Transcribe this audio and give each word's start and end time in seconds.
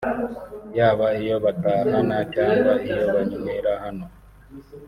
yaba 0.77 1.07
iyo 1.21 1.35
batahana 1.43 2.17
cyangwa 2.33 2.73
iyo 2.89 3.05
banywera 3.13 3.71
hano 3.83 4.05